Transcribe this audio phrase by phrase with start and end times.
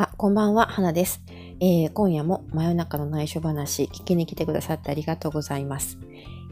[0.00, 1.20] あ、こんばんは、花です。
[1.58, 5.98] えー、今夜も真夜中の内緒話聞きに来てくださってありがとうございます。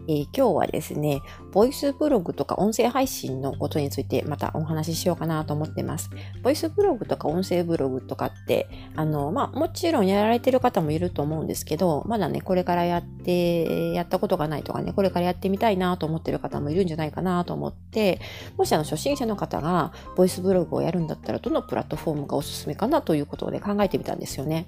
[0.08, 1.21] えー、今日はですね、
[1.53, 6.11] ボイスブログとか音声配信のことについてまたお話ししようかなと思ってます。
[6.43, 18.20] ボイスブログとか音声ブログとかって、あの、まあ、もちろんやられてる方もいると思うんですけど、まだね、これからやって、やったことがないとかね、これからやってみたいなと思ってる方もいるんじゃないかなと思って、
[18.57, 24.67] もしあの、初心者の方がボイスブログをやるんだったら、どのプラットフォームがおすすめかなということで考えてみたんですよね。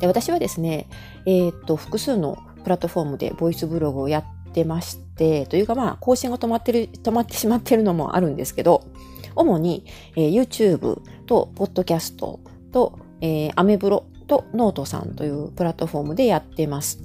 [0.00, 0.88] で私はですね、
[1.26, 8.82] えー、っと、複数のプラットフォームでボイスブログをやってまして、というかまあ、更新が止まってる、止まってしまってるのもあるんですけど、
[9.36, 9.84] 主に、
[10.16, 12.40] えー、YouTube と、ポッドキャスト
[12.72, 17.00] と、えー、アメブロとノートさんというプラットフォームでやってます。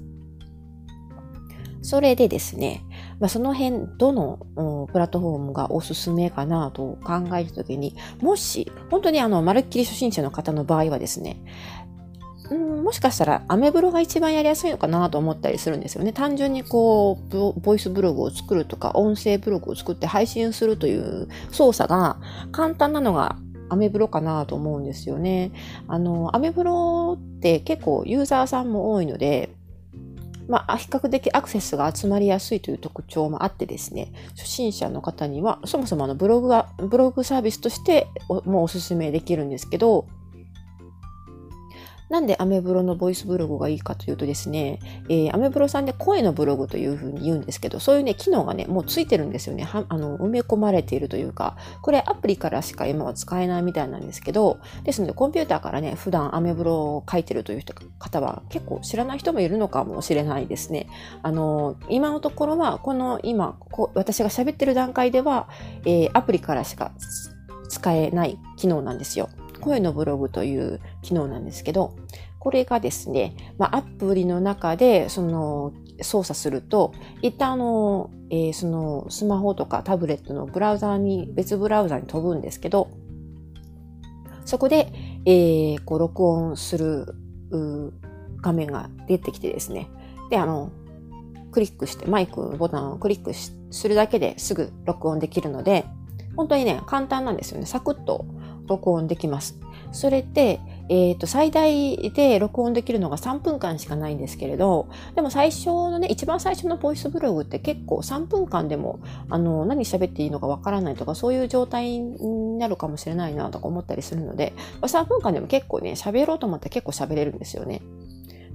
[1.81, 2.83] それでですね、
[3.19, 11.41] まあ、その辺、どのプラットフォームがおすすめかなと考えるときに、もし、本当にあの、まるっきり初心者の方の場合はですね、
[12.51, 16.13] うん、もしかしたらアメブロが一番やりやすいのかなと思ったりするんですよね。
[16.13, 22.17] 単純にこう、ボイスブログを作るとか、音声ブログを作って配信するという操作が
[22.51, 23.37] 簡単なのが
[23.69, 25.51] アメブロかなと思うんですよね。
[25.87, 29.49] あの、アメブロって結構ユーザーさんも多いので、
[30.47, 40.07] まあ、比較的アクセスが集まりやすいという特徴もあってですね、初心者の方には、そもそもあのブログが、ブログサービスとしてもうおすすめできるんですけど、
[42.09, 44.79] なんでアメブロのボイスブログがいいかというとですね、
[45.09, 49.63] えー、アメブロさんで声のブログというふうに言うんですけど、そういうね、機能がね、もうついてるんですよね。
[49.63, 60.87] はあの埋め込まれているというか、これアプリからしか今は使えないみたいなんですけど、ですのでコンピューターからね、普段アメブロを書いてるという人方は結構知らない人もいるのかもしれないですね。
[61.21, 65.47] あの、今のところは、この今、こ私が喋ってる段階では、
[65.85, 66.91] えー、アプリからしか
[67.69, 69.29] 使えない機能なんですよ。
[69.59, 71.95] 声のブログという機能なんですけど、
[72.39, 82.89] これがですね、まあ、アプリの中でその操作すると、一旦あの、えー、そのスマホとかタブレットのブラウザーに、別ブラウザーに飛ぶんですけど、
[84.45, 84.91] そこで、
[85.25, 87.13] えー、こう録音する
[88.41, 89.89] 画面が出てきてですね、
[90.29, 90.71] で、あの、
[91.51, 95.85] クリックして、マイクボタンをクリックするだけですぐ録音できるので、
[96.35, 97.65] 本当にね、簡単なんですよね。
[97.65, 98.25] サクッと
[98.69, 99.59] 録音できます。
[99.91, 100.59] それって、
[100.89, 117.81] え、ー、と、最大で録音できるのが3分間しかないんですけれど、でも最初のね、一番最初のボイスブログって結構3分間でも、あの、何喋っていいのかわからないとか、そういう状態になるかもしれないなとか思ったりするので、3分間でも結構ね、喋ろうと思って結構喋れるんですよね。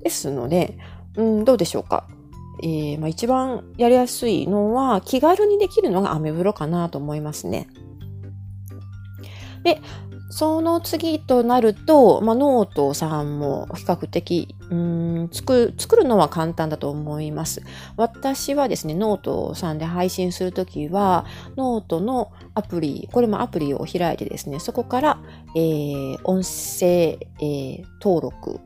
[0.02, 0.76] ですので、
[1.16, 2.08] うん、どうでしょうか。
[2.62, 7.68] えー、まあ、一番やりやすいのは、気軽にできるのがアメブロかなと思いますね。
[9.64, 9.80] で、
[10.30, 17.62] その次となると、まあ、ノートさんも比較的うん作作るのは簡単だと思います。
[17.96, 21.24] 私はですね、ノートさんで配信するときは、
[21.56, 25.18] ノートのアプリ、これもアプリを開いてですね、そこから、
[25.54, 28.60] えー、音声、えー、登録、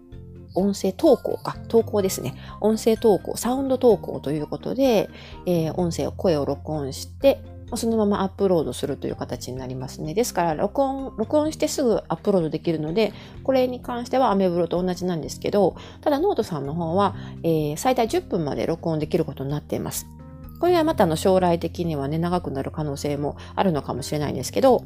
[0.54, 2.34] 音声投稿か、投稿ですね。
[2.60, 5.10] 音声投稿、サウンド投稿ということで、
[5.46, 7.42] えー、音声を、声を録音して、
[7.76, 10.14] そのままアップロードするという形になりますね。
[10.14, 13.12] ですから、録音、録音してすぐアップロードできるので、
[13.44, 20.06] これに関してはアメブロと同じなんですけど、ただノートさんの方は、えー、最大10分まで録音できることになっています。
[20.60, 24.84] これはまたの将来的にはね、長くなる可能性もあるのかもしれないんですけど、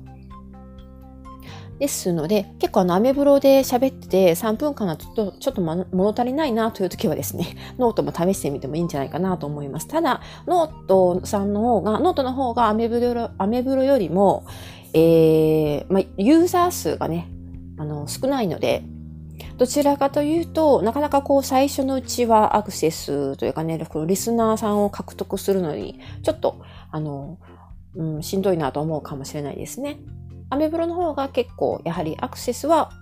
[1.83, 9.89] ですので、結構あの、アメブロで喋ってて3分間だとちょっと、ちょっと物足りないなという時はですね、 ノートも試してみてもいいんじゃないかなと思います。
[9.89, 14.45] ただ、ノートさんの方が、ノートの方がアメブロ、アメブロよりも、
[14.95, 17.27] えー、まあ、ユーザー数がね、
[17.77, 18.85] あの、少ないので、
[19.59, 26.63] どちらかというと、なかなかこう最初のうちはアクセスというかね、このリスナーさんを獲得するのに、ちょっと、
[26.93, 27.39] あの、
[27.97, 29.99] うん、しんどいなと思うかもしれないですね。
[30.53, 32.93] アメブロの方が結構やはりアクセスは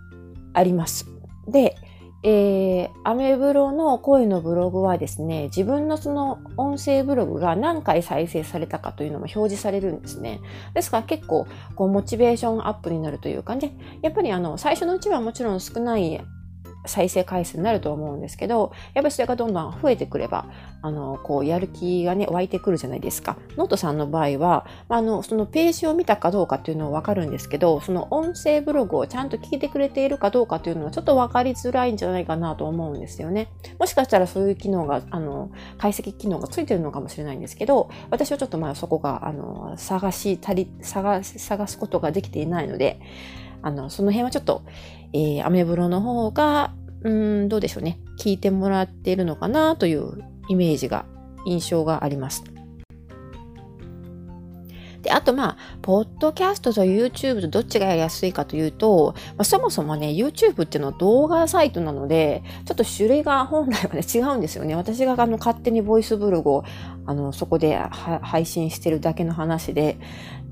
[0.52, 1.08] あります。
[1.48, 1.76] で、
[2.22, 10.40] えー、アメブロの声のブログはですね、自分のその音声ブログが何回再生されたかというのも表示されるんですね。
[10.74, 16.20] ですから結構、こう、モチベーションアップになるというかね、やっぱりあの、最初のうちはもちろん少ない
[16.86, 20.46] 再生回数になると思うんですけど、やっぱりそれがどんどん増えてくれば、
[20.82, 23.36] あの、こう、やる気がね、湧いてくるじゃないですか。
[23.56, 33.48] ノートさんの場合は、あの、そのページを見たかどうかっていうのはわかるんですけど、その音声ブログをちゃんと聞いてくれているかどうかっていうのはちょっとわかりづらいんじゃないかなと思うんですよね。
[33.78, 43.00] もしかしたらそういう機能が、あの、解析機能がついてるのかもしれないんですけど、私はちょっとまあそこが、あの、探し足り、探すことができていないので、
[43.62, 44.62] あの、その辺はちょっと、
[45.12, 46.72] えー、アメブロの方が、
[47.02, 47.98] うん、どうでしょうね。
[48.18, 51.04] 聞いてもらっているのかなというイメージが、
[51.46, 52.44] 印象があります。
[55.02, 64.74] で、あとまあ、ポッドキャストと YouTube とどっちがやりやすいかというと、まあ、そもそもね、YouTube っていうのは動画サイトなので、ちょっと種類が本来はね、違うんですよね。
[64.74, 66.64] 私があの勝手にボイスブログを
[67.06, 69.98] あのそこで配信してるだけの話で、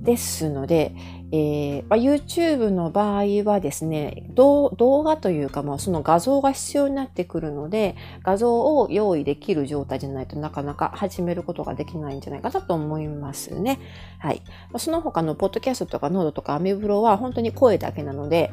[0.01, 0.95] ですので、
[1.31, 4.71] えーまあ、YouTube の場合はですね、動
[5.03, 13.79] 画というか、まあ、その画像が必要になってくるので、画像を用意できる状態じゃないとなかなか始めることができないんじゃないかなと思いますね。
[14.19, 14.43] はい。
[14.79, 18.51] その他のポッドキャストとかノードとかアメブロは本当に声だけなので、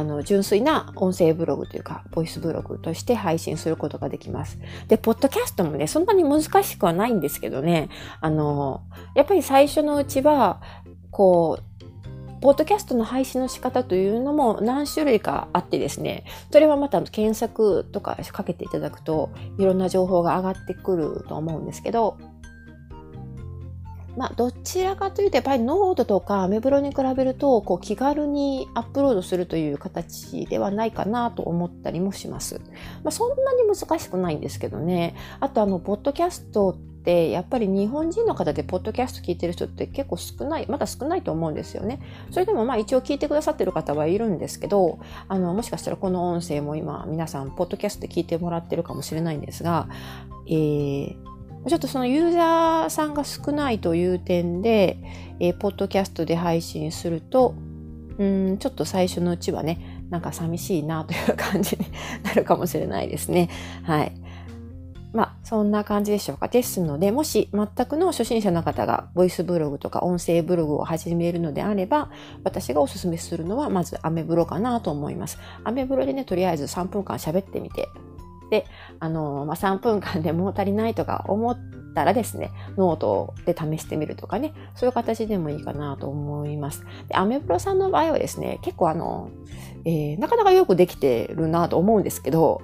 [0.00, 4.58] あの、純粋な音声ブログというか、ボイスブログとして配信することができます。
[4.88, 7.90] で、ポッドキャストもね、そんなに難しくはないんですけどね、
[8.22, 8.82] あの、
[9.14, 10.62] やっぱり最初のうちは、
[11.10, 22.16] こう、ポッドキャストの配信の仕方というのも何種類かあってですね、それはまた検索とかかけていただくといろんな情報が上がってくると思うんですけど、
[24.16, 32.60] まあ、どちらかというと、やっぱりノートとかアメブロに比べると、こう気軽にアップロードするという形ではないかなと思ったりもします。
[33.02, 35.14] まあ、そんなに難しくないんですけどね。
[35.38, 42.00] あと、あの、ポッドキャストって、やっぱり日本人の方でポッドキャスト聞いてる人って結構少ない、まだ少ないと思うんですよね。
[42.30, 44.98] それでもまあ一応聞いてくださってる方はいるんですけど、
[45.28, 49.88] あの、もしかしたらこの音声も今皆さんポッドキャストで聞いてもらってるかもしれないんですが、
[50.46, 51.29] えー、
[51.68, 54.98] ちょっとそのユーザーさんが少ないという点で、
[55.40, 57.54] えー、ポッドキャストで配信すると、
[58.18, 61.86] うん、ちょっと最初のうちはね、なんか寂しいなという感じに
[62.24, 63.50] なるかもしれないですね。
[63.82, 64.12] はい。
[65.12, 66.48] まあ、そんな感じでしょうか。
[66.48, 72.10] ですので、もし全くの初心者の方が、ボイスブログとか音声ブログを始めるのであれば、
[72.44, 75.38] 私がおすすめするのは、まずアメブロかなと思います。
[75.64, 77.88] アメブロでね、とりあえず3分間喋ってみて、
[78.50, 78.66] で、
[78.98, 81.58] あの、まあ、3分間でも足りないとか思っ
[81.94, 86.84] たらですね、ノートで試してみるとかね、そういう形でもいいかなと思います。
[87.08, 89.30] で、アメブロさんの場合はですね、結構あの、
[89.84, 92.62] えー、なかなかよくできてるなと思うんですけど、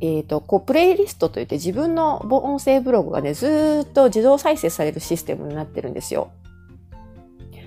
[0.00, 6.30] えっ、ー、と、こう、プレイリストといって自分の音声ブログがね、ずっと自動再生されるシステムになってるんですよ。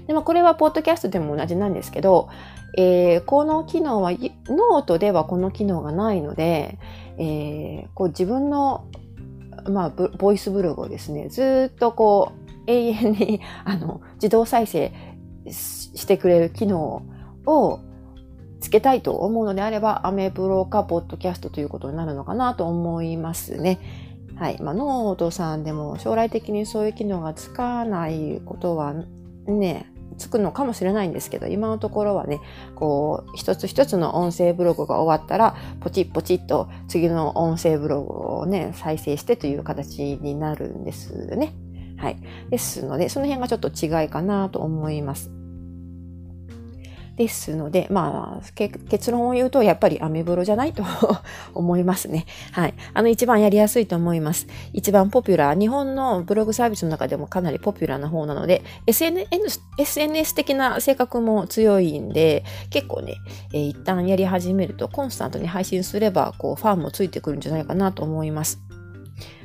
[0.07, 2.29] でもこれはポッドキャストでも同じなんですけど、
[2.77, 6.79] えー、この機能は、ノートではこの機能がないので、
[7.17, 8.87] えー、こう自分の、
[9.69, 14.91] まあ、ボイスブログをですね、ずっとこう、永遠に、 あの、自動再生
[15.49, 17.03] してくれる機能
[17.45, 17.79] を
[18.59, 23.79] つけたいと思うのであれば、アメブロかポッドキャストということになるのかなと思いますね。
[24.35, 24.61] はい。
[24.61, 28.93] まあ、ノートさんでも将来的にそういう機能がつかないことは
[29.47, 32.39] ね、つくのかもしれないんですけど、今のところはね、
[32.75, 41.53] こう、一つ一つの音声ブログが終わったら、ポチッポチッと次の音声ブログをね、再生してという形になるんですね。
[41.97, 42.17] はい。
[42.49, 45.36] ですので、その辺がちょっと違いかなと思います。
[47.17, 50.83] ですので、まあ、結論を言うと、やっぱりアメブロじゃないと
[51.55, 52.27] 思いますね。
[52.51, 52.75] はい。
[52.93, 54.45] あの、一番やりやすいと思います。
[54.71, 63.15] 一番ポピュラー、日本のブログサービスの中でもかなりポピュラーな方なので、SNS, SNS 的な性格も強いんで、結構ね、
[63.51, 68.61] えー、一旦やり始めると、コンスタントに配信すれば、こう、ファンもついてくるんじゃないかなと思います。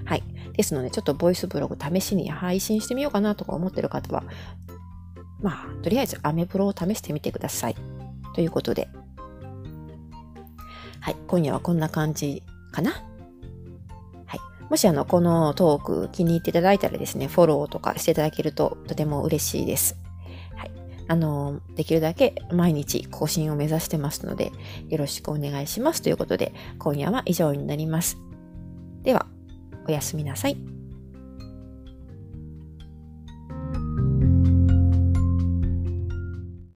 [0.04, 0.22] はい。
[0.52, 4.24] ですので、ちょっとボイスブログ試しに配信してみようかなとか思ってる方は、
[5.42, 7.76] まあ、とりあえずアメプロを試してみてください。
[8.34, 8.88] ということで。
[11.00, 12.92] はい、今夜はこんな感じかな。
[14.24, 14.40] はい。
[14.70, 19.98] もしあの、このトーク気に入っていただいたらですね、フォローとかしていただけるととても嬉しいです。
[20.54, 20.70] はい。
[21.08, 24.52] あの、できるだけ毎日更新を目指してますので、
[24.88, 26.02] よろしくお願いします。
[26.02, 28.16] ということで、今夜は以上になります。
[29.02, 29.26] では、
[29.88, 30.81] おやすみなさい。